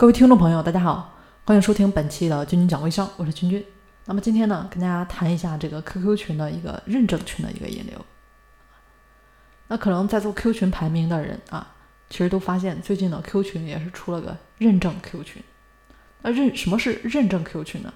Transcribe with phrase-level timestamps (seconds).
[0.00, 1.12] 各位听众朋友，大家好，
[1.44, 3.66] 欢迎收听本期的君君讲微商，我是君君。
[4.04, 8.06] 那么今天呢，跟大家谈一下这个 QQ 群的一个认证群的一个引流。
[9.66, 11.74] 那可能在做 Q 群排名的人啊，
[12.08, 15.42] 其实都发现最近的 Q 群也是出了个认证 Q 群。
[16.22, 17.92] 那认什么是认证 Q 群呢？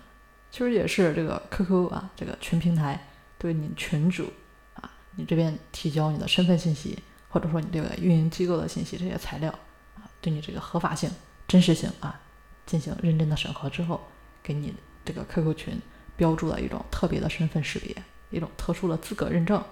[0.50, 3.06] 其实也是这个 QQ 啊，这个群平台
[3.38, 4.32] 对你群主
[4.74, 6.98] 啊，你这边提交你的身份信息，
[7.28, 9.52] 或者说你这个运营机构的信息这些材料
[9.94, 11.08] 啊，对你这个合法性。
[11.52, 12.18] 真实性啊，
[12.64, 14.00] 进行认真的审核之后，
[14.42, 14.72] 给你
[15.04, 15.78] 这个 QQ 群
[16.16, 17.94] 标注了一种特别的身份识别，
[18.30, 19.62] 一种特殊的资格认证。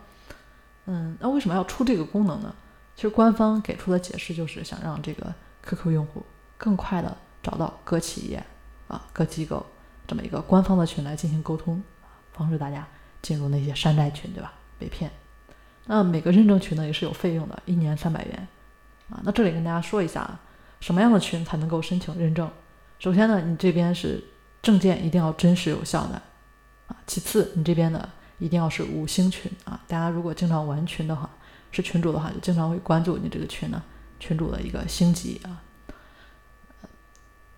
[0.84, 2.54] 嗯，那为什么要出这个功能呢？
[2.94, 6.22] 其实官方给出的解释就是想让这个 QQ 用户
[6.58, 8.44] 更快的找到各企业
[8.88, 9.64] 啊、各机构
[10.06, 11.82] 这么一个官方的群来进行沟通，
[12.34, 12.86] 防止大家
[13.22, 14.52] 进入那些山寨群，对吧？
[14.78, 15.10] 被骗。
[15.86, 18.46] 那每个认证群呢也是有费用的，一年三百元
[19.08, 19.18] 啊。
[19.24, 20.38] 那这里跟大家说一下啊。
[20.80, 22.50] 什么样的群才能够申请认证？
[22.98, 24.22] 首先呢，你这边是
[24.60, 26.20] 证件一定要真实有效的
[26.88, 26.96] 啊。
[27.06, 29.80] 其次，你这边呢一定要是五星群啊。
[29.86, 31.28] 大家如果经常玩群的话，
[31.70, 33.82] 是群主的话，就经常会关注你这个群呢，
[34.18, 35.62] 群主的一个星级啊。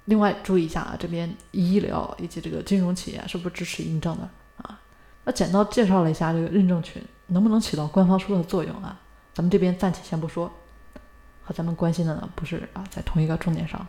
[0.07, 4.81] 另外注意一下啊，这边医疗以及这个金融企业是不支持认证的啊？
[5.25, 9.01] 那简单介绍了一下这个认证群能不能起到官方说的作用啊？
[9.33, 10.53] 咱们这边暂且先不说。
[11.43, 13.87] 和咱们关心的呢，不是啊，在同一个重点上。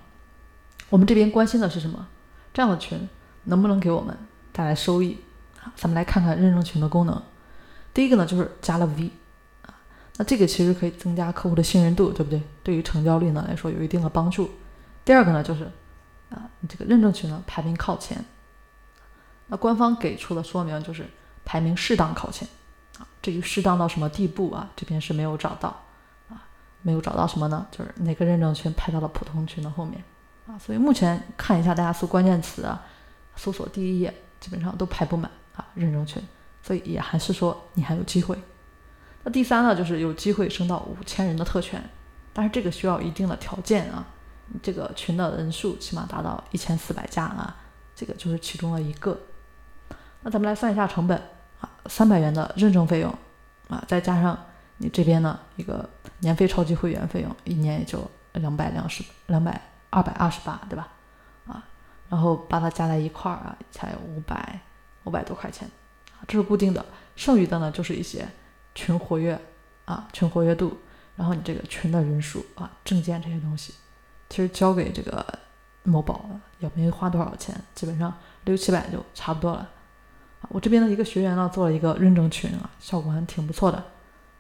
[0.90, 2.08] 我们这边关心的是什么？
[2.54, 3.10] 这样的群
[3.46, 4.16] 能不能给我们
[4.52, 5.20] 带来收益？
[5.62, 7.22] 啊，咱们来看看认证群的功能。
[7.94, 9.12] 第一个呢，就是加了 V
[9.64, 9.74] 啊，
[10.18, 12.42] 那这个其实可以增加客户的信任度，对不对？
[12.64, 14.52] 对于成交率呢来说有一定的帮助。
[15.06, 15.64] 第二个呢，就是
[16.30, 18.24] 啊，你这个认证群呢排名靠前。
[19.48, 21.08] 那官方给出的说明就是
[21.46, 22.48] 排名适当靠前
[22.98, 25.84] 啊，至于适当到什么地步啊，这边是没有找到。
[26.84, 27.66] 没有找到什么呢？
[27.72, 30.04] 就是哪个认证群排到了普通群的后面
[30.46, 30.60] 啊？
[30.60, 32.86] 所以目前看一下，大家搜关键词啊，
[33.38, 36.22] 搜索第一页基本上都排不满啊，认证群，
[36.62, 38.38] 所以也还是说你还有机会。
[39.24, 41.82] 那第三呢，就是有机会升到五千人的特权，
[42.34, 44.06] 但是这个需要一定的条件啊，
[44.62, 47.56] 这个群的人数起码达到一千四百家啊，
[47.96, 49.18] 这个就是其中的一个。
[50.22, 51.18] 那咱们来算一下成本
[51.62, 53.10] 啊，三百元的认证费用
[53.70, 54.38] 啊，再加上。
[54.84, 55.90] 你这边呢，一个
[56.20, 60.90] 年费超级会员费用，一年也就两百两十两百二百二十八，对吧？
[61.48, 61.64] 啊，
[62.10, 64.60] 然后把它加在一块儿啊，才五百
[65.06, 65.66] 五百多块钱，
[66.12, 66.86] 啊，这是固定的。
[67.16, 68.28] 剩余的呢，就是一些
[68.76, 69.40] 群活跃
[69.86, 70.78] 啊，群活跃度，
[71.16, 73.74] 然后你这个群的人数啊，证件这些东西，
[74.30, 75.26] 其实交给这个
[75.84, 76.30] 某宝
[76.60, 79.70] 也没花多少钱，基本上六七百就差不多了。
[80.50, 83.82] 我这边的一个学员呢，做了一个认证群啊，效果还挺不错的。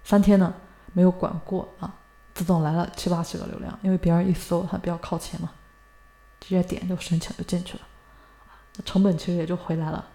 [0.03, 0.53] 三天呢
[0.91, 1.93] 没有管过啊，
[2.33, 5.49] 自动来了七八十个流量，因为别人一搜它比较靠前嘛，
[6.39, 7.83] 直接点就申请就进去了，
[8.75, 10.05] 那成本其实也就回来了。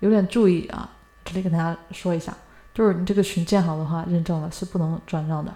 [0.00, 0.90] 有点注意啊，
[1.24, 2.36] 这里跟大家说一下，
[2.74, 5.52] 就是你这个群建好的话，认证了是不能转让的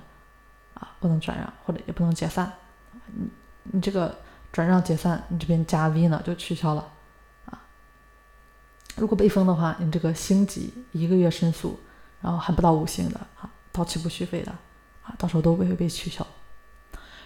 [0.74, 2.50] 啊，不能转让或者也不能解散，
[3.06, 3.28] 你
[3.64, 4.16] 你这个
[4.50, 6.88] 转让解散，你这边加 V 呢就取消了
[7.44, 7.60] 啊。
[8.96, 11.78] 如果被封的话，你这个星级一个月申诉。
[12.22, 13.20] 然后还不到五星的，
[13.76, 14.50] 到期不续费的
[15.02, 16.26] 啊，到时候都会被取消。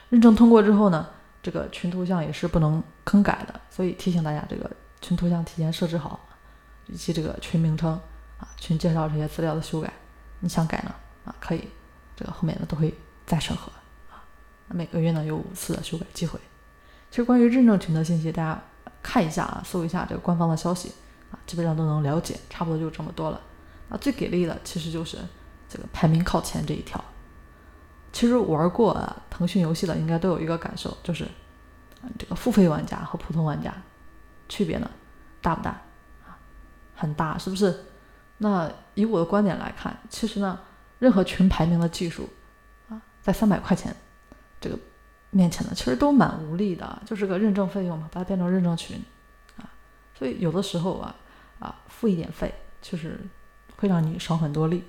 [0.09, 1.09] 认证通过之后呢，
[1.41, 4.69] 这个群图像也是不能更改的，所以提醒大家，这个
[5.01, 6.19] 群图像提前设置好，
[6.87, 7.93] 以及这个群名称
[8.39, 9.93] 啊、群介绍这些资料的修改，
[10.41, 10.93] 你想改呢
[11.25, 11.69] 啊，可以，
[12.17, 12.93] 这个后面呢都会
[13.25, 13.71] 再审核
[14.11, 14.25] 啊。
[14.69, 16.41] 每个月呢有五次的修改机会。
[17.11, 18.63] 其实关于认证群的信息，大家
[19.03, 20.93] 看一下啊，搜一下这个官方的消息
[21.31, 23.41] 啊，基本上都能了解，差不多就这么多了。
[23.89, 25.19] 啊，最给力的其实就是
[25.71, 27.03] 这个排名靠前这一条。
[28.13, 31.25] 其实玩过啊腾讯游戏的应该都有一个感受，就是
[32.19, 33.73] 这个付费玩家和普通玩家
[34.49, 34.91] 区别呢
[35.41, 35.71] 大不大
[36.27, 36.37] 啊？
[36.97, 37.85] 很大，是不是？
[38.39, 40.59] 那以我的观点来看，其实呢，
[40.99, 42.29] 任何群排名的技术
[42.89, 43.95] 啊，在三百块钱
[44.61, 44.77] 这个
[45.31, 49.01] 面前呢，其实都蛮无力的，就是个认证费用嘛，把它变成认证群
[49.57, 49.71] 啊。
[50.19, 51.15] 所以有的时候啊
[51.61, 52.53] 啊，付一点费
[52.83, 53.21] 就是。
[53.77, 54.85] 会让你省很多力。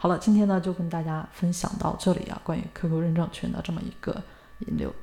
[0.00, 4.22] 好了，今天呢就跟大家分享到这里啊，关于 QQ 认证群的这么一个
[4.60, 4.94] 引流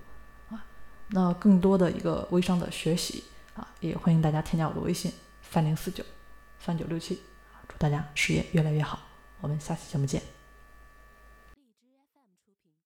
[0.50, 0.64] 啊，
[1.10, 3.26] 那更多的一个微商的学习
[3.56, 5.12] 啊，也欢迎大家添加我的微信
[5.52, 6.02] 三零四九
[6.60, 7.16] 三九六七
[7.52, 9.00] 啊，祝大家事业越来越好，
[9.42, 10.35] 我们下期节目见。